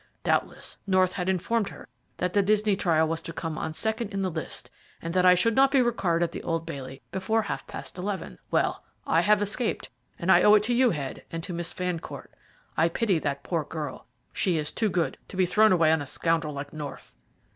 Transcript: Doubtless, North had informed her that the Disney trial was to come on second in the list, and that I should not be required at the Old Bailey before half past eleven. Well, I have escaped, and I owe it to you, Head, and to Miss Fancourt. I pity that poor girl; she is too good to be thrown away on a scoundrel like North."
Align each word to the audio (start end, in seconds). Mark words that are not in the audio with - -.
Doubtless, 0.23 0.79
North 0.87 1.13
had 1.13 1.29
informed 1.29 1.69
her 1.69 1.87
that 2.17 2.33
the 2.33 2.41
Disney 2.41 2.75
trial 2.75 3.07
was 3.07 3.21
to 3.21 3.31
come 3.31 3.55
on 3.55 3.71
second 3.71 4.11
in 4.11 4.23
the 4.23 4.31
list, 4.31 4.71
and 4.99 5.13
that 5.13 5.27
I 5.27 5.35
should 5.35 5.53
not 5.55 5.69
be 5.69 5.79
required 5.79 6.23
at 6.23 6.31
the 6.31 6.41
Old 6.41 6.65
Bailey 6.65 7.03
before 7.11 7.43
half 7.43 7.67
past 7.67 7.99
eleven. 7.99 8.39
Well, 8.49 8.83
I 9.05 9.21
have 9.21 9.43
escaped, 9.43 9.91
and 10.17 10.31
I 10.31 10.41
owe 10.41 10.55
it 10.55 10.63
to 10.63 10.73
you, 10.73 10.89
Head, 10.89 11.23
and 11.31 11.43
to 11.43 11.53
Miss 11.53 11.71
Fancourt. 11.71 12.33
I 12.75 12.89
pity 12.89 13.19
that 13.19 13.43
poor 13.43 13.63
girl; 13.63 14.07
she 14.33 14.57
is 14.57 14.71
too 14.71 14.89
good 14.89 15.19
to 15.27 15.37
be 15.37 15.45
thrown 15.45 15.71
away 15.71 15.91
on 15.91 16.01
a 16.01 16.07
scoundrel 16.07 16.53
like 16.55 16.73
North." 16.73 17.13